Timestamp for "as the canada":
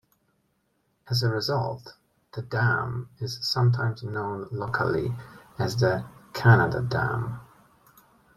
5.59-6.81